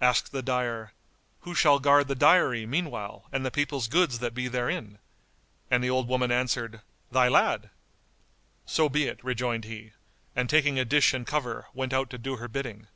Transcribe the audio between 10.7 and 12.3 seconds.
a dish and cover, went out to